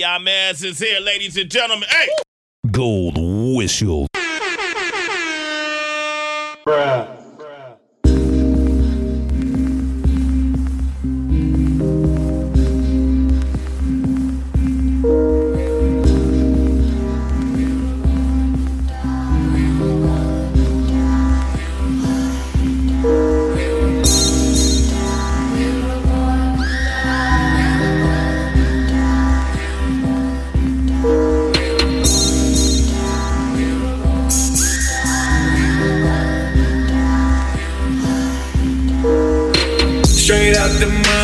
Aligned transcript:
Y'all 0.00 0.18
man 0.18 0.54
is 0.54 0.80
here, 0.80 0.98
ladies 0.98 1.36
and 1.36 1.48
gentlemen. 1.48 1.88
Hey! 1.88 2.08
Gold 2.68 3.14
whistle. 3.16 4.08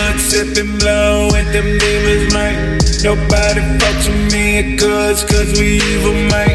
Out 0.01 0.19
sipping 0.19 0.79
blow 0.79 1.29
with 1.33 1.53
them 1.53 1.69
demons, 1.79 2.33
man. 2.33 2.79
Nobody 3.05 3.61
fucks 3.79 4.07
with 4.09 4.33
me, 4.33 4.77
cuz, 4.77 5.25
cause 5.25 5.51
we 5.59 5.81
evil, 5.93 6.17
man. 6.33 6.53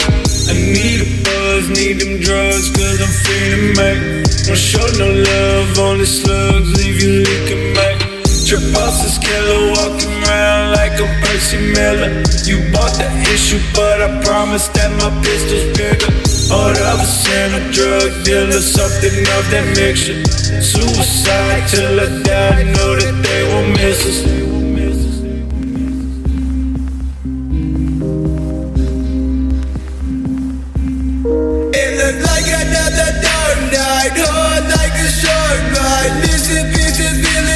I 0.50 0.54
need 0.54 1.02
a 1.06 1.10
buzz, 1.26 1.70
need 1.70 2.02
them 2.02 2.20
drugs, 2.22 2.70
cause 2.72 3.00
I'm 3.06 3.14
feeling, 3.26 3.74
man. 3.78 4.24
Don't 4.46 4.58
show 4.58 4.86
no 4.98 5.10
love, 5.10 5.80
only 5.80 6.06
slugs, 6.06 6.70
leave 6.78 7.02
you 7.02 7.24
leaking, 7.26 7.74
man. 7.74 7.98
Trip 8.46 8.62
bosses 8.74 9.18
killer, 9.18 9.74
walking 9.74 10.14
around 10.24 10.76
like 10.78 10.94
a 11.02 11.08
Percy 11.26 11.58
Miller. 11.74 12.22
You 12.46 12.62
bought 12.72 12.94
the 12.98 13.10
issue, 13.34 13.60
but 13.74 14.02
I 14.02 14.22
promise 14.24 14.68
that 14.70 14.92
my 15.02 15.10
pistol's 15.24 15.78
bigger. 15.78 16.25
Or 16.52 16.72
the 16.74 16.84
other 16.86 17.04
sin, 17.04 17.54
a 17.54 17.72
drug 17.72 18.24
dealer, 18.24 18.62
something 18.62 19.26
of 19.38 19.50
that 19.52 19.66
mixture. 19.76 20.24
Suicide 20.62 21.68
till 21.70 22.00
I 22.00 22.22
die, 22.24 22.64
know 22.64 22.96
that 22.96 23.16
they 23.24 23.42
won't 23.50 23.70
miss 23.74 24.06
us. 24.06 24.20
Like 32.06 32.46
another 32.46 33.12
dark 33.26 33.60
night, 33.74 34.14
hard 34.14 34.64
like 34.70 34.94
a 34.94 35.10
shark 35.10 35.62
bite. 35.74 36.14
Missing 36.22 36.68
pieces, 36.70 37.16
feeling 37.26 37.55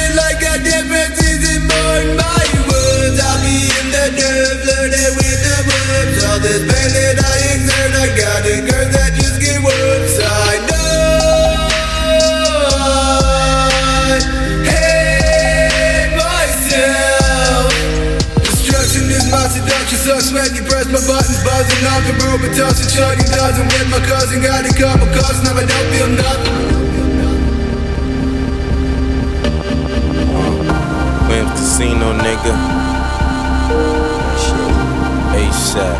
off 22.40 22.48
the 22.48 22.48
road, 22.48 22.48
but 22.48 22.56
tossing 22.56 22.88
chugging 22.88 23.30
dozen 23.30 23.66
with 23.66 23.90
my 23.90 24.00
cousin. 24.06 24.42
Got 24.42 24.64
a 24.64 24.74
couple 24.74 25.06
cars, 25.08 25.42
now 25.44 25.56
I 25.56 25.64
don't 25.66 25.88
feel 25.92 26.08
nothing. 26.08 26.80
Casino, 31.80 32.12
nigga. 32.12 32.52
ASAP. 35.32 35.98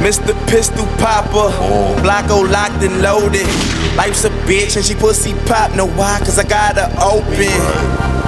Mr. 0.00 0.34
Pistol 0.48 0.86
Popper, 0.98 1.30
oh. 1.34 1.94
Blocko 2.02 2.50
locked 2.50 2.82
and 2.82 3.00
loaded. 3.02 3.77
Life's 3.98 4.22
a 4.22 4.30
bitch 4.46 4.76
and 4.76 4.86
she 4.86 4.94
pussy 4.94 5.34
pop. 5.50 5.74
Know 5.74 5.90
why? 5.98 6.20
Cause 6.20 6.38
I 6.38 6.46
got 6.46 6.78
her 6.78 6.86
open. 7.02 7.50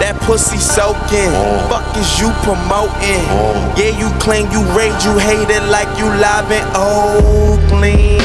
That 0.02 0.18
pussy 0.26 0.58
soaking. 0.58 1.30
Oh. 1.30 1.62
Fuck 1.70 1.94
is 1.94 2.10
you 2.18 2.26
promoting? 2.42 3.22
Oh. 3.30 3.54
Yeah, 3.78 3.94
you 3.94 4.10
claim 4.18 4.50
you 4.50 4.66
rage, 4.74 5.06
you 5.06 5.14
hate 5.14 5.46
it 5.46 5.62
like 5.70 5.86
you 5.94 6.10
live 6.10 6.50
in 6.50 6.66
Oakland. 6.74 8.18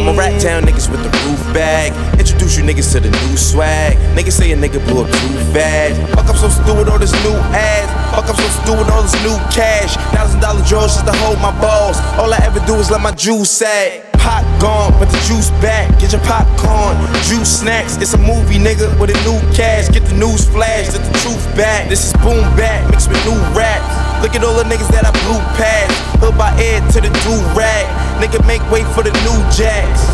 I'm 0.00 0.08
a 0.08 0.16
rat 0.16 0.40
town 0.40 0.64
niggas 0.64 0.88
with 0.88 1.04
the 1.04 1.12
roof 1.28 1.44
bag. 1.52 1.92
Introduce 2.18 2.56
you 2.56 2.64
niggas 2.64 2.96
to 2.96 3.00
the 3.00 3.12
new 3.12 3.36
swag. 3.36 4.00
Niggas 4.16 4.32
say 4.32 4.50
a 4.52 4.56
nigga 4.56 4.80
blew 4.88 5.04
up 5.04 5.12
too 5.12 5.36
fast. 5.52 6.00
Fuck 6.16 6.32
I'm 6.32 6.36
so 6.40 6.48
stupid 6.48 6.88
all 6.88 6.98
this 6.98 7.12
new 7.28 7.36
ass. 7.52 7.92
Fuck 8.16 8.24
I'm 8.32 8.40
so 8.40 8.48
stupid 8.64 8.88
all 8.88 9.04
this 9.04 9.12
new 9.20 9.36
cash. 9.52 10.00
Thousand 10.16 10.40
dollar 10.40 10.64
drawers 10.64 10.96
just 10.96 11.04
to 11.04 11.12
hold 11.28 11.36
my 11.44 11.52
balls. 11.60 12.00
All 12.16 12.32
I 12.32 12.40
ever 12.40 12.64
do 12.64 12.80
is 12.80 12.88
let 12.90 13.02
my 13.02 13.12
juice 13.12 13.50
sag. 13.50 14.13
Pot 14.24 14.40
gone, 14.56 14.96
but 14.96 15.12
the 15.12 15.20
juice 15.28 15.52
back. 15.60 15.92
Get 16.00 16.16
your 16.16 16.24
popcorn, 16.24 16.96
juice 17.28 17.60
snacks. 17.60 18.00
It's 18.00 18.14
a 18.14 18.18
movie, 18.18 18.56
nigga, 18.56 18.88
with 18.98 19.12
a 19.12 19.18
new 19.20 19.36
cash. 19.52 19.92
Get 19.92 20.08
the 20.08 20.16
news 20.16 20.48
flash, 20.48 20.88
get 20.88 21.04
the 21.04 21.12
truth 21.20 21.44
back. 21.54 21.90
This 21.90 22.08
is 22.08 22.12
boom 22.24 22.40
back, 22.56 22.88
mixed 22.88 23.12
with 23.12 23.20
new 23.28 23.36
rap. 23.52 23.84
Look 24.24 24.34
at 24.34 24.42
all 24.42 24.56
the 24.56 24.64
niggas 24.64 24.88
that 24.96 25.04
I 25.04 25.12
blew 25.28 25.36
past. 25.60 25.92
Hood 26.24 26.38
By 26.40 26.56
Air 26.56 26.80
to 26.96 26.98
the 27.04 27.12
do 27.20 27.36
rag. 27.52 27.84
Nigga, 28.16 28.40
make 28.48 28.64
way 28.72 28.80
for 28.96 29.04
the 29.04 29.12
new 29.28 29.38
jacks. 29.52 30.08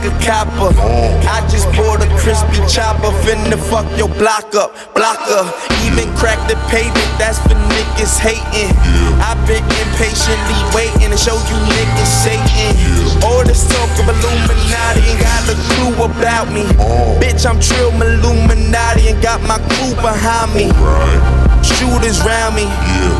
Fuck 0.00 0.12
a 0.12 0.24
copper. 0.24 0.74
I 1.28 1.46
just 1.50 1.66
bought 1.76 2.02
a 2.02 2.08
crispy 2.18 2.60
chopper, 2.68 3.12
finna 3.24 3.58
fuck 3.58 3.86
your 3.96 4.08
block 4.16 4.54
up, 4.54 4.74
blocker. 4.94 5.44
Even 5.84 6.12
crack 6.16 6.38
the 6.48 6.56
pavement, 6.68 7.10
that's 7.18 7.38
for 7.42 7.54
niggas 7.54 8.18
hating. 8.18 8.74
I've 9.20 9.40
been 9.46 9.64
impatiently 9.64 10.58
waiting 10.74 11.10
to 11.10 11.18
show 11.18 11.36
you 11.36 11.56
niggas 11.68 12.12
Satan. 12.24 13.24
All 13.24 13.44
this 13.44 13.66
talk 13.68 13.90
of 14.00 14.08
Illuminati 14.08 15.00
ain't 15.00 15.20
got 15.20 15.48
a 15.48 15.56
clue 15.74 16.04
about 16.04 16.52
me. 16.52 16.64
Uh. 16.78 17.18
Bitch, 17.20 17.48
I'm 17.48 17.60
Trill 17.60 17.90
Illuminati 17.90 19.08
and 19.08 19.22
got 19.22 19.40
my 19.42 19.58
crew 19.58 19.94
behind 19.96 20.54
me. 20.54 21.49
Shooters 21.62 22.20
round 22.24 22.56
me, 22.56 22.64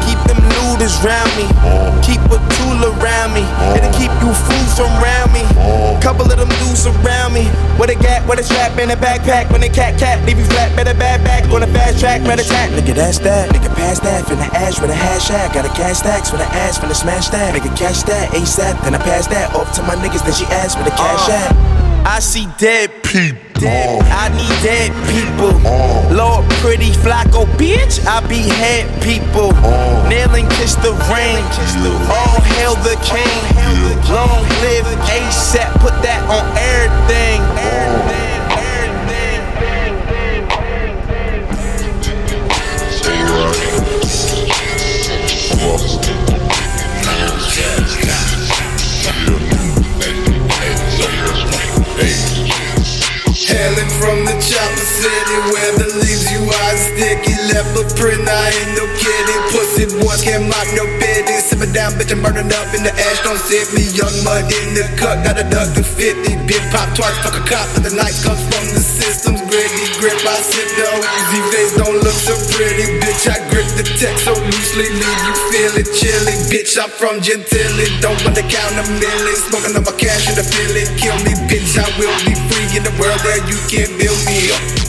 keep 0.04 0.20
them 0.28 0.40
looters 0.56 0.96
round 1.04 1.28
me, 1.36 1.44
uh. 1.64 1.92
keep 2.04 2.20
a 2.32 2.38
tool 2.56 2.80
around 2.92 3.32
me, 3.32 3.44
uh. 3.44 3.76
it'll 3.76 3.92
keep 3.96 4.12
you 4.20 4.32
fools 4.32 4.72
from 4.76 4.92
round 5.00 5.32
me. 5.32 5.44
Uh. 5.56 6.00
Couple 6.00 6.24
of 6.24 6.36
them 6.36 6.48
dudes 6.60 6.86
around 6.86 7.32
me, 7.32 7.48
with 7.78 7.90
a 7.90 7.96
gat, 7.96 8.26
with 8.28 8.40
a 8.40 8.44
strap 8.44 8.76
in 8.78 8.90
a 8.90 8.96
backpack, 8.96 9.50
when 9.52 9.60
they 9.60 9.68
cat 9.68 9.98
cat, 9.98 10.24
leave 10.24 10.38
you 10.38 10.44
flat, 10.44 10.74
better 10.76 10.94
bad 10.94 11.24
back. 11.24 11.48
On 11.52 11.62
a 11.62 11.66
fast 11.68 12.00
track, 12.00 12.20
red 12.26 12.40
attack. 12.40 12.70
Nigga, 12.70 12.94
that's 12.94 13.18
that, 13.20 13.50
nigga, 13.50 13.74
pass 13.74 14.00
that, 14.00 14.24
finna 14.24 14.48
ash 14.54 14.80
with 14.80 14.90
a 14.90 14.94
hashtag, 14.94 15.52
got 15.54 15.64
a 15.64 15.72
cash 15.76 15.98
stacks 15.98 16.32
with 16.32 16.40
an 16.40 16.48
ass, 16.52 16.78
finna 16.78 16.94
smash 16.94 17.28
that, 17.28 17.54
nigga, 17.54 17.76
catch 17.76 18.02
that, 18.04 18.30
ASAP, 18.30 18.82
then 18.84 18.94
I 18.94 18.98
pass 18.98 19.26
that 19.28 19.54
off 19.54 19.72
to 19.76 19.82
my 19.82 19.96
niggas, 19.96 20.24
then 20.24 20.34
she 20.34 20.44
asked 20.46 20.78
for 20.78 20.84
the 20.84 20.90
cash 20.90 21.28
app. 21.28 21.89
I 22.04 22.18
see 22.20 22.46
dead 22.58 22.90
people. 23.02 23.38
Dead, 23.60 24.02
I 24.08 24.28
need 24.32 24.56
dead 24.64 24.90
people. 25.12 25.52
Uh. 25.66 26.14
Lord, 26.14 26.48
pretty 26.64 26.92
Flacko, 26.92 27.44
bitch. 27.60 28.04
I 28.06 28.26
be 28.26 28.40
head 28.40 28.88
people. 29.02 29.52
Uh. 29.56 30.08
Nail 30.08 30.34
and 30.34 30.48
kiss 30.52 30.74
the 30.76 30.92
ring. 31.12 31.44
All 32.08 32.40
hail 32.56 32.74
the 32.86 32.96
king. 33.04 33.40
Long 34.08 34.42
live 34.64 34.86
ASAP. 35.12 35.72
Put 35.80 35.94
that 36.02 36.24
on 36.28 36.44
everything. 36.56 37.40
Uh. 37.58 38.10
Hailing 45.70 46.19
the 55.76 55.88
leaves 56.00 56.30
you 56.32 56.42
are 56.42 56.76
sticky. 56.76 57.36
Left 57.52 57.76
a 57.76 57.84
print, 57.94 58.26
I 58.26 58.50
ain't 58.50 58.72
no 58.78 58.86
kidding. 58.96 59.42
Pussy 59.52 59.86
boys 60.00 60.22
can't 60.22 60.48
mock 60.48 60.68
no. 60.74 60.86
Sipping 61.40 61.72
it 61.72 61.74
down, 61.74 61.96
bitch, 61.96 62.12
I'm 62.12 62.20
burning 62.20 62.52
up 62.52 62.68
in 62.76 62.84
the 62.84 62.92
ash. 62.92 63.20
Don't 63.24 63.40
set 63.40 63.64
me 63.72 63.82
young 63.96 64.12
mud 64.22 64.44
in 64.44 64.76
the 64.76 64.84
cut. 65.00 65.24
Got 65.24 65.40
a 65.40 65.44
duck 65.48 65.72
to 65.72 65.82
50, 65.82 66.46
big 66.46 66.60
pop 66.68 66.86
twice, 66.92 67.16
fuck 67.24 67.32
a 67.32 67.42
cop. 67.48 67.64
And 67.80 67.84
the 67.88 67.94
night 67.96 68.12
comes 68.20 68.44
from 68.44 68.64
the 68.70 68.82
system's 68.82 69.40
gritty 69.48 69.86
grip. 69.98 70.20
I 70.20 70.36
sit 70.44 70.68
down, 70.76 71.00
these 71.32 71.48
days 71.50 71.72
don't 71.80 71.96
look 71.96 72.14
so 72.14 72.36
pretty, 72.54 73.00
bitch. 73.00 73.24
I 73.24 73.40
grip 73.48 73.66
the 73.74 73.88
text 73.96 74.28
so 74.28 74.36
loosely, 74.36 74.92
leave 74.92 75.20
you 75.24 75.34
feeling 75.48 75.88
chilly, 75.96 76.36
bitch. 76.52 76.76
I'm 76.76 76.92
from 76.92 77.24
Gentilly, 77.24 77.88
don't 78.04 78.20
want 78.22 78.36
to 78.36 78.44
count 78.44 78.76
a 78.76 78.84
million. 79.00 79.36
Smoking 79.48 79.74
up 79.80 79.88
my 79.88 79.94
cash 79.96 80.28
in 80.28 80.36
the 80.36 80.44
feeling, 80.44 80.88
kill 81.00 81.16
me, 81.24 81.32
bitch. 81.48 81.80
I 81.80 81.88
will 81.96 82.14
be 82.28 82.36
free 82.52 82.68
in 82.76 82.84
the 82.84 82.94
world 83.00 83.20
where 83.24 83.40
you 83.48 83.58
can 83.68 83.88
build 83.96 84.20
me 84.28 84.52
up. 84.52 84.79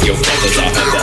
Your 0.00 0.16
brothers, 0.16 0.58
I 0.58 0.68
heard 0.70 1.01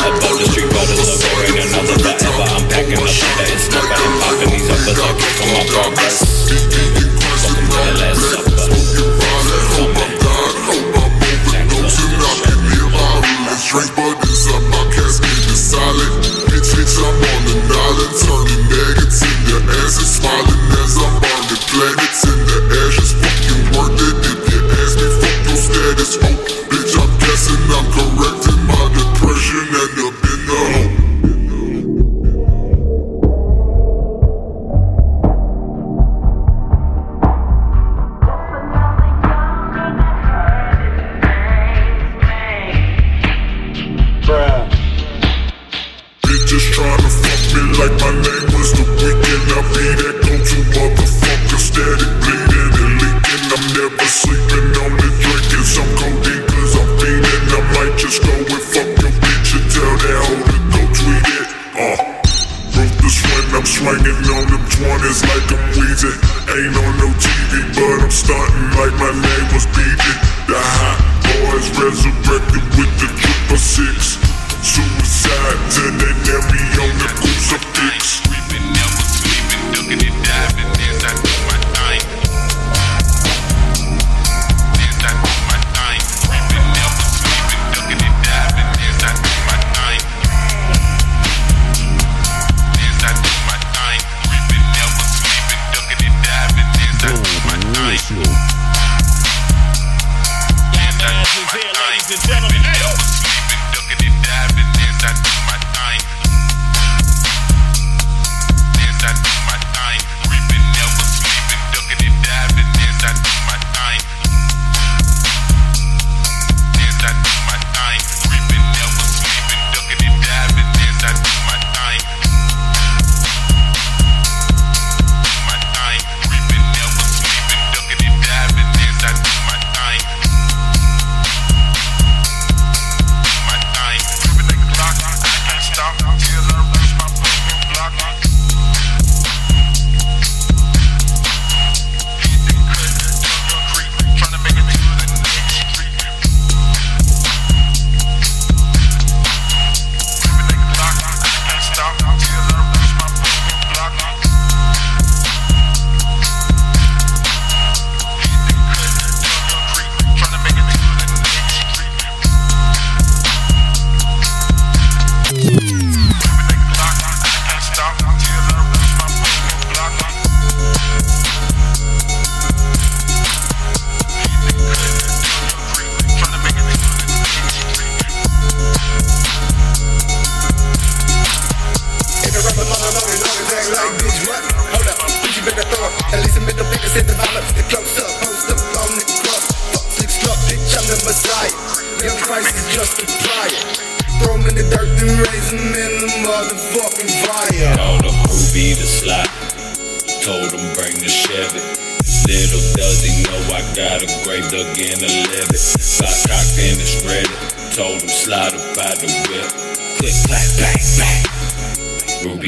grave 204.30 204.52
dug 204.52 204.78
in 204.78 205.04
a 205.04 205.08
levy. 205.08 205.58
Got 205.98 206.14
cocked 206.30 206.60
and 206.62 206.80
it's 206.80 207.04
ready. 207.04 207.74
Told 207.74 208.04
him 208.04 208.10
slide 208.10 208.54
up 208.54 208.76
by 208.76 208.94
the 208.94 209.08
whip. 209.28 209.59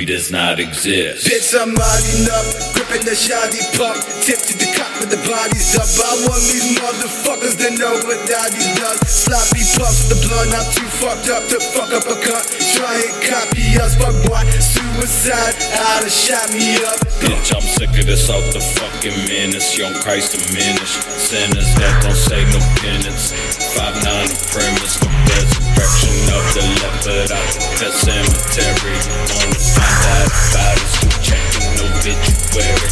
Ruby 0.01 0.13
does 0.13 0.31
not 0.31 0.60
exist. 0.60 1.29
Bitch, 1.29 1.53
I'm 1.53 1.77
modding 1.77 2.25
up, 2.34 2.74
gripping 2.74 3.05
the 3.05 3.13
shoddy 3.13 3.62
pump. 3.77 4.01
Tip 4.25 4.41
to 4.50 4.58
the 4.58 4.65
cop 4.74 4.89
with 4.98 5.13
the 5.13 5.22
bodies 5.29 5.77
up. 5.77 5.86
I 5.86 6.25
want 6.25 6.41
these 6.50 6.74
motherfuckers 6.74 7.53
that 7.62 7.77
know 7.77 8.01
what 8.10 8.17
daddy 8.25 8.65
does. 8.81 8.98
Sloppy 9.05 9.62
puffs 9.77 10.10
with 10.10 10.17
the 10.17 10.20
blood, 10.25 10.50
I'm 10.58 10.65
too 10.74 10.89
fucked 10.98 11.29
up 11.29 11.46
to 11.53 11.62
fuck 11.62 11.93
up 11.93 12.10
a 12.10 12.17
cunt. 12.17 12.50
Try 12.74 12.98
and 12.98 13.13
copy 13.29 13.77
us, 13.77 13.93
fuck 13.93 14.17
boy. 14.25 14.41
Suicide, 14.58 15.53
I'd 15.70 16.01
have 16.01 16.10
shot 16.10 16.50
me 16.50 16.81
up. 16.81 16.98
Bitch, 17.22 17.53
I'm 17.53 17.62
sick 17.62 17.93
of 17.93 18.05
this 18.10 18.25
out 18.34 18.41
the 18.58 18.62
fucking 18.81 19.17
menace. 19.29 19.77
Young 19.77 19.93
Christ 20.01 20.34
diminish. 20.34 20.98
Sinners 21.13 21.70
that 21.77 21.93
don't 22.01 22.17
say 22.17 22.41
no 22.50 22.58
penance. 22.81 23.38
Five 23.77 24.01
nine 24.01 24.34
the 24.34 24.39
premise, 24.50 24.98
the 24.98 25.71
resurrection 25.81 26.29
of 26.33 26.45
the 26.53 26.61
leopard 26.81 27.31
out 27.31 27.50
the 27.53 27.59
pet 27.77 27.93
cemetery. 27.93 28.97
Wanna 29.33 29.57
find 29.57 30.05
out 30.13 30.29
about 30.50 30.77
it, 30.77 30.88
so 30.88 31.07
checking 31.21 31.73
obituary. 31.79 32.91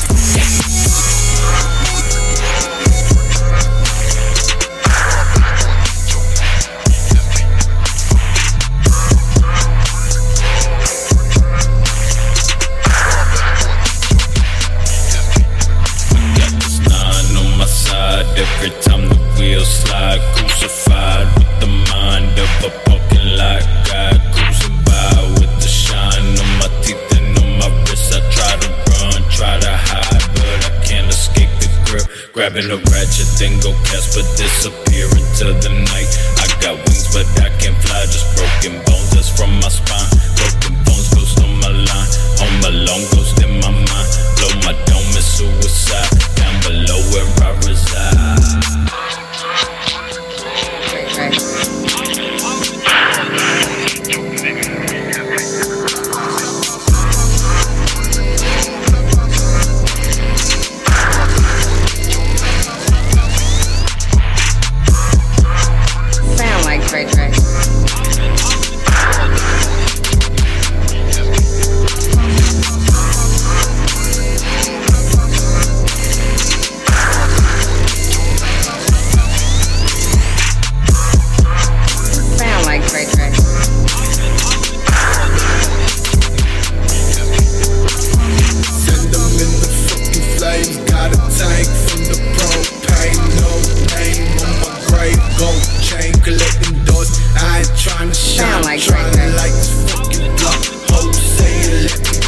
trying 97.99 98.11
to 98.11 98.15
shine, 98.15 98.63
like 98.63 98.79
trying 98.79 99.11
to 99.11 99.25
like 99.35 99.51
this 99.51 99.91
fucking 99.91 100.35
block. 100.37 100.63
Hoes 100.87 101.19
let 101.41 101.99
me. 101.99 102.23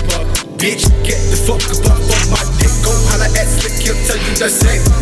Bitch, 0.59 0.83
get 1.07 1.19
the 1.31 1.37
fuck 1.47 1.63
up 1.63 2.11
off 2.11 2.29
my 2.29 2.43
dick. 2.59 2.71
Go 2.83 2.91
holla 3.07 3.25
at 3.39 3.47
Slick, 3.47 3.79
he'll 3.79 3.95
tell 4.05 4.17
you 4.17 4.35
the 4.35 4.49
same. 4.49 5.00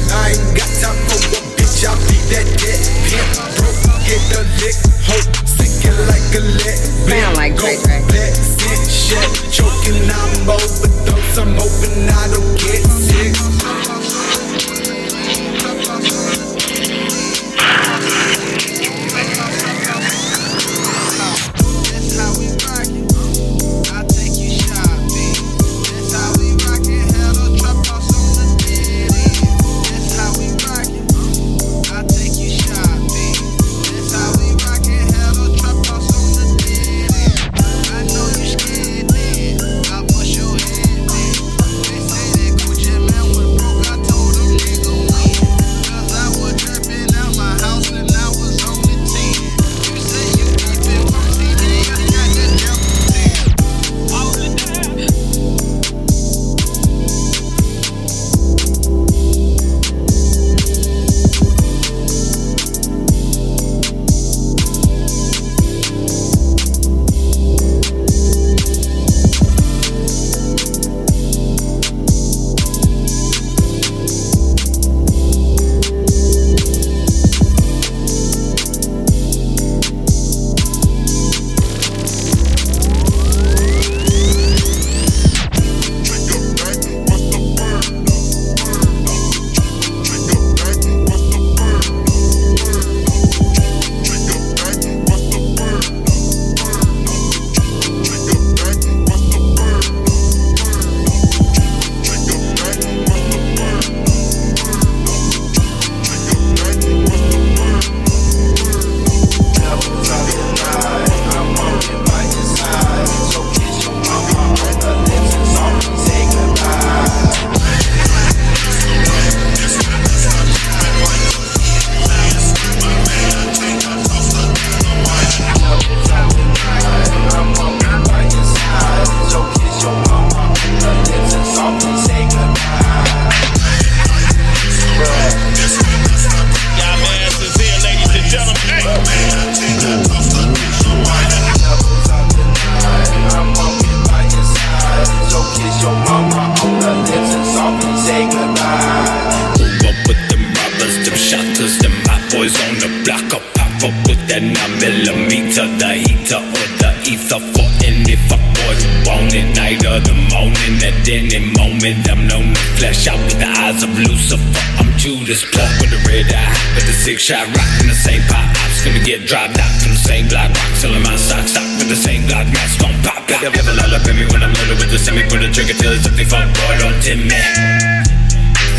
component, 160.39 160.83
a 160.83 161.11
any 161.11 161.39
moment. 161.57 162.07
I'm 162.07 162.27
known 162.27 162.53
to 162.53 162.65
flesh 162.79 163.07
out 163.07 163.19
with 163.27 163.39
the 163.39 163.49
eyes 163.59 163.83
of 163.83 163.91
Lucifer. 163.99 164.39
I'm 164.79 164.91
Judas 164.97 165.43
Pluck 165.51 165.69
with 165.81 165.91
the 165.91 165.99
red 166.07 166.31
eye, 166.31 166.55
with 166.75 166.87
the 166.87 166.93
six 166.93 167.23
shot 167.23 167.47
rock 167.47 167.71
in 167.81 167.87
the 167.87 167.95
same 167.95 168.21
pot. 168.31 168.47
Ops 168.63 168.83
gonna 168.85 169.03
get 169.03 169.27
dropped 169.27 169.59
out 169.59 169.71
from 169.81 169.91
the 169.91 170.03
same 170.03 170.27
block. 170.27 170.49
Rock 170.49 170.73
selling 170.79 171.03
my 171.03 171.15
socks, 171.15 171.51
stop 171.51 171.67
with 171.79 171.89
the 171.89 171.99
same 171.99 172.25
block. 172.27 172.47
Mask 172.47 172.79
won't 172.81 172.95
pop 173.03 173.23
out. 173.27 173.41
The 173.43 173.51
devil 173.51 173.75
all 173.75 173.95
up 173.95 174.07
in 174.07 174.15
me 174.15 174.25
when 174.31 174.43
I'm 174.43 174.53
loaded 174.55 174.79
with 174.79 174.91
the 174.91 174.99
semi. 174.99 175.23
Put 175.27 175.43
a 175.43 175.51
trigger 175.51 175.75
till 175.75 175.91
it's 175.91 176.07
up. 176.07 176.15
They 176.15 176.25
fuck 176.25 176.47
boy, 176.47 176.73
don't 176.79 176.99
tip 177.03 177.19
me. 177.19 177.39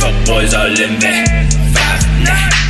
Fuck 0.00 0.16
boys 0.24 0.54
all 0.54 0.72
in 0.72 0.96
me. 0.96 1.12
Five, 1.76 2.02
nine. 2.24 2.69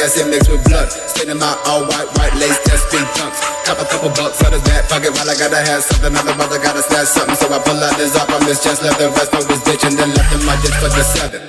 Stomach 0.00 0.16
acid 0.16 0.32
mixed 0.32 0.48
with 0.48 0.64
blood. 0.64 0.88
Staining 0.88 1.36
my 1.36 1.52
all 1.68 1.84
white, 1.84 2.08
white 2.16 2.32
lace, 2.40 2.56
test 2.64 2.88
big 2.88 3.04
punks. 3.20 3.36
Cop 3.68 3.76
a 3.76 3.84
couple 3.84 4.08
bucks 4.16 4.40
out 4.40 4.56
his 4.56 4.64
back 4.64 4.88
pocket 4.88 5.12
while 5.12 5.28
I 5.28 5.36
gotta 5.36 5.60
have 5.60 5.84
something. 5.84 6.16
Other 6.16 6.32
brother 6.40 6.56
gotta 6.56 6.80
snatch 6.80 7.12
something, 7.12 7.36
so 7.36 7.52
I 7.52 7.60
pull 7.60 7.76
out 7.76 7.92
this 8.00 8.16
up 8.16 8.32
on 8.32 8.40
this 8.48 8.64
chest, 8.64 8.80
left 8.80 8.96
the 8.96 9.12
rest 9.12 9.28
of 9.36 9.44
his 9.44 9.60
bitch, 9.60 9.84
and 9.84 10.00
then 10.00 10.08
left 10.16 10.32
him 10.32 10.40
my 10.48 10.56
dick 10.64 10.72
for 10.80 10.88
the 10.88 11.04
seven. 11.04 11.44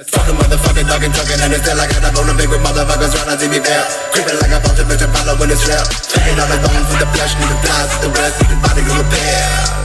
Fuck 0.00 0.28
a 0.28 0.32
motherfucking 0.32 0.88
dog 0.88 1.04
and 1.04 1.12
talking 1.12 1.44
and 1.44 1.52
I 1.52 1.84
got 1.92 2.00
a 2.00 2.10
bone 2.16 2.24
to 2.24 2.34
big 2.40 2.48
with 2.48 2.64
motherfuckers 2.64 3.12
trying 3.12 3.36
to 3.36 3.46
me 3.52 3.60
fail. 3.60 3.84
Creeping 4.16 4.38
like 4.40 4.56
a 4.56 4.58
vulture, 4.64 4.88
bitch, 4.88 5.04
I'm 5.04 5.12
following 5.12 5.52
his 5.52 5.60
trail. 5.60 5.84
Taking 6.08 6.40
all 6.40 6.48
the 6.48 6.56
bones 6.56 6.88
with 6.88 7.04
the 7.04 7.08
flesh, 7.12 7.36
need 7.36 7.52
the 7.52 7.58
flies, 7.68 7.92
the 8.00 8.08
rest 8.16 8.40
of 8.40 8.48
the 8.48 8.56
body 8.64 8.80
go 8.80 8.96
repair. 8.96 9.79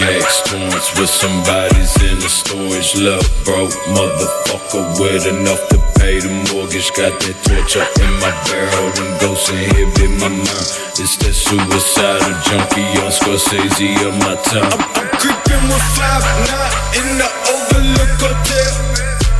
Young 0.00 0.08
Jack 0.08 0.30
Storms 0.30 0.88
with 0.96 1.10
somebody's 1.10 1.92
in 2.00 2.16
the 2.20 2.28
storage. 2.28 2.96
Look, 2.96 3.20
broke 3.44 3.72
motherfucker 3.92 4.96
with 4.96 5.26
enough 5.28 5.60
to 5.68 5.76
pay 6.00 6.20
the 6.20 6.32
mortgage. 6.48 6.88
Got 6.96 7.20
that 7.20 7.36
torture 7.44 7.84
in 7.84 8.12
my 8.16 8.32
barrel, 8.48 8.88
them 8.96 9.12
ghosts 9.20 9.52
inhibit 9.52 10.16
my 10.16 10.32
mind. 10.32 10.68
It's 10.96 11.20
that 11.20 11.36
suicidal 11.36 12.32
junkie 12.48 12.96
on 13.04 13.12
Scorsese 13.12 14.00
of 14.08 14.16
my 14.24 14.40
time. 14.48 14.72
I'm, 14.72 15.04
I'm 15.04 15.08
creeping 15.20 15.64
with 15.68 15.84
five 15.92 16.24
nine 16.48 16.72
in 16.96 17.08
the 17.20 17.28
Overlook 17.52 18.12
Hotel. 18.24 18.72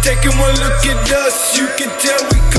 Taking 0.05 0.37
one 0.37 0.53
look 0.61 0.85
at 0.85 1.09
us, 1.25 1.57
you 1.57 1.73
can 1.81 1.89
tell 1.97 2.21
we 2.37 2.50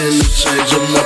itching, 0.00 0.20
itching 0.20 0.20
to 0.20 0.28
change 0.32 0.72
up 0.74 0.84
my 0.90 1.02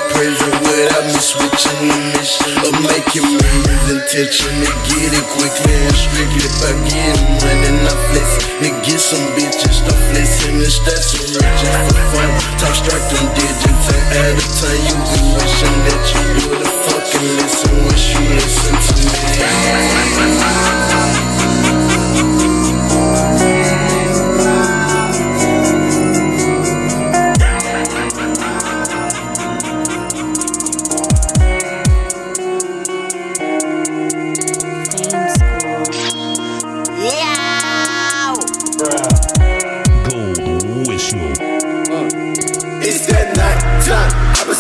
without 0.62 1.04
me 1.06 1.18
switching 1.18 1.88
the 1.88 1.98
mission 2.14 2.54
of 2.62 2.74
making 2.86 3.26
millions. 3.26 3.90
Intention 3.90 4.54
to 4.62 4.72
get 4.88 5.12
it 5.12 5.26
quickly 5.34 5.74
and 5.74 5.96
strictly 5.96 6.48
by 6.62 6.72
getting 6.86 7.34
money, 7.42 7.70
not 7.82 7.98
flexing. 8.10 8.62
To 8.62 8.70
get 8.86 9.00
some 9.00 9.26
bitches, 9.34 9.82
start 9.82 9.98
flexing 10.10 10.56
and 10.56 10.72
stack 10.72 11.02
some 11.02 11.26
riches 11.34 11.74
for 11.90 11.98
fun. 12.14 12.30
Top 12.58 12.74
strike 12.74 13.06
them 13.10 13.26
digits 13.34 13.86
and 13.90 14.04
at 14.14 14.38
a 14.38 14.46
time 14.58 14.80
you 14.86 14.96
be 15.10 15.20
wishing 15.34 15.78
that 15.84 16.02
you 16.14 16.24
would 16.48 16.62
have 16.62 16.78
fucking 16.86 17.28
listen 17.38 17.74
once 17.84 18.04
you 18.14 18.22
listen 18.38 18.74
to 18.74 18.92
me. 20.88 20.93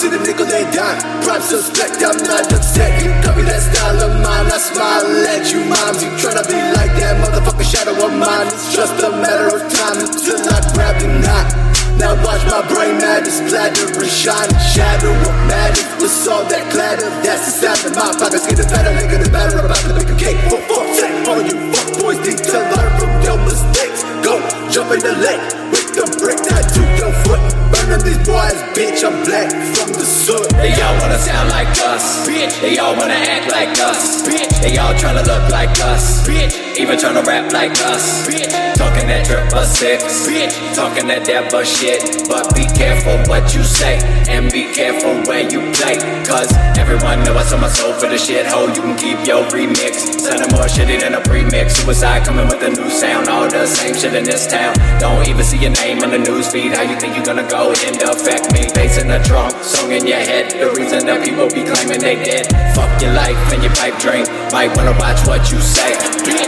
See 0.04 0.10
the 0.10 0.18
nigga 0.18 0.44
they 0.48 0.64
dime. 0.70 1.22
Prime 1.22 1.40
suspect, 1.40 2.02
I'm 2.02 2.16
not 2.24 2.52
upset. 2.52 2.93
Like 37.68 37.80
us. 37.86 38.26
Talking 38.76 39.08
that 39.08 39.24
triple 39.24 39.64
six. 39.64 40.26
Talking 40.76 41.06
that 41.08 41.24
devil 41.24 41.62
shit. 41.64 42.28
But 42.28 42.54
be 42.54 42.66
careful 42.76 43.16
what 43.30 43.54
you 43.54 43.62
say, 43.62 43.98
and 44.28 44.52
be 44.52 44.72
careful 44.74 45.14
where 45.24 45.48
you 45.48 45.60
play. 45.72 45.96
Cause 46.24 46.52
everyone 46.84 47.24
know 47.24 47.32
I 47.32 47.44
sold 47.48 47.62
my 47.64 47.72
soul 47.72 47.92
for 47.96 48.08
the 48.12 48.18
shit 48.20 48.44
hole. 48.44 48.68
You 48.68 48.82
can 48.84 48.96
keep 49.00 49.16
your 49.24 49.40
remix. 49.48 50.04
Sounding 50.20 50.52
more 50.52 50.68
shitty 50.68 51.00
than 51.00 51.16
a 51.16 51.22
premix. 51.24 51.80
Suicide 51.80 52.24
coming 52.28 52.44
with 52.44 52.60
a 52.60 52.68
new 52.68 52.90
sound. 52.92 53.28
All 53.28 53.48
the 53.48 53.66
same 53.66 53.96
shit 53.96 54.12
in 54.12 54.24
this 54.24 54.46
town. 54.46 54.76
Don't 55.00 55.24
even 55.26 55.44
see 55.44 55.56
your 55.56 55.72
name 55.80 56.04
on 56.04 56.12
the 56.12 56.20
news 56.20 56.52
feed. 56.52 56.76
How 56.76 56.84
you 56.84 57.00
think 57.00 57.16
you 57.16 57.24
gonna 57.24 57.48
go 57.48 57.72
and 57.72 57.96
affect 58.04 58.52
me? 58.52 58.68
Bass 58.76 59.00
in 59.00 59.08
the 59.08 59.18
trunk, 59.24 59.56
song 59.64 59.92
in 59.92 60.06
your 60.06 60.20
head. 60.20 60.52
The 60.52 60.68
reason 60.76 61.08
that 61.08 61.24
people 61.24 61.48
be 61.48 61.64
claiming 61.64 62.04
they 62.04 62.20
dead. 62.20 62.52
Fuck 62.76 62.92
your 63.00 63.16
life 63.16 63.40
and 63.48 63.64
your 63.64 63.72
pipe 63.72 63.96
dream. 63.96 64.28
Might 64.52 64.76
wanna 64.76 64.92
watch 65.00 65.24
what 65.24 65.48
you 65.48 65.60
say. 65.64 65.96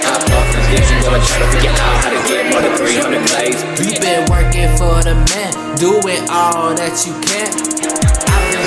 Hop 0.04 0.20
off 0.20 0.48
the 0.52 0.60
dish 0.68 0.88
and 0.92 1.00
go 1.00 1.16
and 1.16 1.24
try 1.24 1.38
to 1.40 1.48
figure 1.56 1.72
out 1.72 1.96
how 2.04 2.10
to 2.12 2.20
get 2.28 2.44
more 2.52 2.60
than 2.60 2.74
300 2.76 3.24
plays. 3.32 3.58
You 3.80 3.96
been 4.04 4.28
working 4.28 4.68
for 4.76 5.00
the 5.00 5.16
man, 5.32 5.52
doing 5.80 6.22
all 6.28 6.76
that 6.76 6.94
you 7.08 7.16
can. 7.24 7.48
I've 7.48 8.46
been 8.52 8.65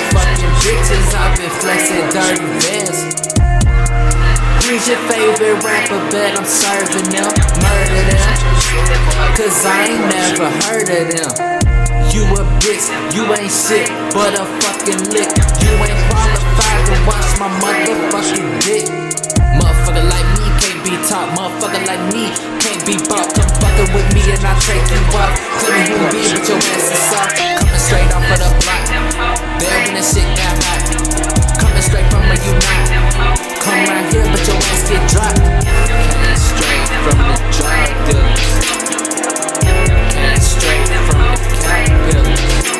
bitches, 0.60 1.08
I've 1.16 1.36
been 1.36 1.52
flexing 1.60 2.06
dirty 2.12 2.44
bands. 2.60 2.98
Who's 4.64 4.86
your 4.86 5.00
favorite 5.08 5.58
rapper? 5.64 6.00
Bet 6.12 6.38
I'm 6.38 6.44
serving 6.44 7.08
them, 7.10 7.32
murder 7.64 8.02
them. 8.06 8.30
Cause 9.34 9.64
I 9.64 9.88
ain't 9.88 10.04
never 10.12 10.48
heard 10.64 10.88
of 10.88 11.04
them. 11.10 11.32
You 12.12 12.22
a 12.36 12.44
bitch, 12.60 12.86
you 13.14 13.24
ain't 13.34 13.50
shit, 13.50 13.88
but 14.12 14.36
a 14.36 14.44
fucking 14.62 15.10
lick. 15.10 15.30
You 15.64 15.72
ain't 15.80 16.00
qualified 16.12 16.82
to 16.86 16.96
watch 17.08 17.30
my 17.40 17.48
motherfucking 17.62 18.50
dick. 18.62 18.86
Motherfucker 19.58 20.06
like 20.12 20.28
me 20.38 20.46
can't 20.60 20.80
be 20.84 20.94
taught, 21.08 21.28
motherfucker 21.36 21.86
like 21.86 22.02
me 22.12 22.30
can't 22.60 22.84
be 22.86 22.96
bought 23.08 23.39
fucking 23.70 23.94
with 23.94 24.08
me 24.14 24.22
and 24.32 24.44
I 24.44 24.58
trade 24.58 24.82
you 24.90 25.00
up. 25.14 25.30
Couldn't 25.60 25.86
you 25.88 25.98
be 26.10 26.22
with 26.32 26.48
your 26.48 26.58
ass 26.58 26.90
is 26.90 27.12
up? 27.14 27.30
Coming 27.58 27.78
straight 27.78 28.10
off 28.12 28.24
of 28.30 28.38
the 28.38 28.50
block. 28.62 28.84
There 29.60 29.80
when 29.84 29.94
the 29.94 30.02
shit 30.02 30.26
got 30.36 30.56
hot. 30.64 30.80
Coming 31.60 31.82
straight 31.82 32.08
from 32.10 32.22
where 32.26 32.40
you 32.40 32.52
not. 32.54 32.90
Come 33.62 33.84
right 33.86 34.06
here, 34.12 34.26
but 34.26 34.42
your 34.46 34.56
ass 34.56 34.82
get 34.88 35.02
dropped. 35.10 35.38
Coming 36.10 36.38
straight 36.38 36.88
from 37.04 37.18
the 37.18 37.36
drug 37.54 37.90
dealers. 38.06 38.42
Coming 40.14 40.40
straight 40.40 40.88
from 41.06 41.20
the 41.20 41.38
cop 41.62 41.86
dealers. 42.10 42.79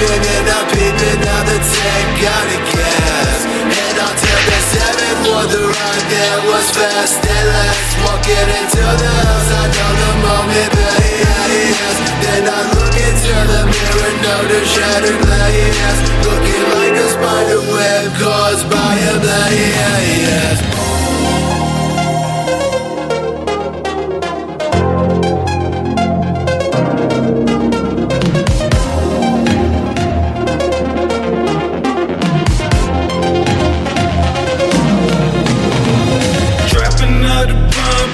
Sleeping 0.00 0.24
and 0.36 0.46
I'm 0.48 0.66
peeping 0.72 1.20
out 1.28 1.44
the 1.44 1.58
tank, 1.60 2.08
got 2.20 2.46
a 2.48 2.58
gas. 2.72 3.40
And 3.60 3.96
I'll 4.00 4.16
tell 4.16 4.42
the 4.48 4.58
seven 4.72 5.12
for 5.24 5.42
the 5.52 5.62
ride 5.68 6.06
that 6.10 6.38
was 6.48 6.66
fast 6.72 7.20
and 7.20 7.46
last. 7.52 7.90
Walking 8.04 8.48
into 8.60 8.80
the 8.80 9.12
house, 9.28 9.50
I 9.52 9.64
know 9.68 9.92
the 10.00 10.12
moment, 10.24 10.72
yes. 10.72 11.96
Then 12.24 12.44
I 12.48 12.60
look 12.74 12.96
into 12.96 13.34
the 13.52 13.60
mirror, 13.68 14.12
notice 14.24 14.68
shattered 14.72 15.20
glass. 15.20 15.96
Looking 16.24 16.64
like 16.74 16.94
a 16.96 17.08
spider 17.12 17.62
web 17.68 18.08
caused 18.16 18.66
by 18.70 18.94
a 18.96 19.14
blade, 19.20 20.79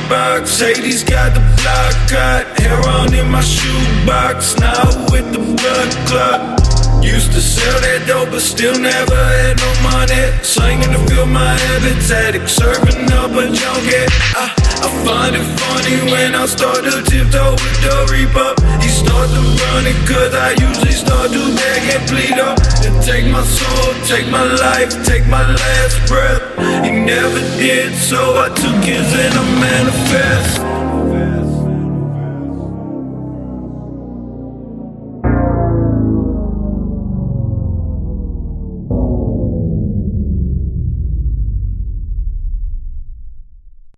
box. 0.09 0.61
Hades 0.61 1.03
got 1.03 1.35
the 1.35 1.41
block 1.41 1.95
cut. 2.09 2.59
Hair 2.59 2.81
on 2.89 3.15
in 3.15 3.31
my 3.31 3.41
shoebox. 3.41 4.59
Now 4.59 4.85
with 5.11 5.33
the 5.33 5.39
blood 5.39 5.91
clot. 6.07 6.76
Used 7.03 7.33
to 7.33 7.41
sell 7.41 7.81
that 7.81 8.05
dope, 8.07 8.31
but 8.31 8.41
still 8.41 8.79
never 8.79 9.17
had 9.17 9.57
no 9.59 9.71
money. 9.83 10.33
Slinging 10.43 10.93
to 10.93 11.01
fill 11.09 11.27
my 11.27 11.55
habits, 11.55 12.11
serving 12.53 13.11
up 13.13 13.33
a 13.33 13.45
junkie. 13.49 14.07
I, 14.35 14.53
I 14.85 14.89
find 15.05 15.37
it 15.37 15.47
funny 15.61 15.97
when 16.11 16.35
I 16.35 16.47
start 16.47 16.85
to 16.85 17.03
tiptoe 17.03 17.53
with 17.57 17.79
the 17.85 17.97
reaper. 18.13 18.51
He 18.83 18.89
start 18.89 19.29
to 19.31 19.43
run 19.43 19.85
it, 19.87 19.99
cause 20.09 20.35
I 20.35 20.57
usually 20.59 20.93
start 20.93 21.31
to 21.31 21.43
beg 21.55 21.83
and 21.95 22.05
plead 22.11 22.39
up. 22.39 22.59
And 22.85 22.97
take 23.03 23.27
my 23.31 23.45
soul, 23.45 23.95
take 24.05 24.29
my 24.31 24.45
life, 24.45 24.91
take 25.05 25.27
my 25.27 25.47
last 25.47 25.97
breath. 26.09 26.43
He 26.85 26.91
never 26.91 27.41
did, 27.57 27.95
so 27.95 28.37
I 28.39 28.49
took 28.51 28.83
his 28.83 29.07
and 29.15 29.35
I 29.35 29.45
manifest. 29.61 30.66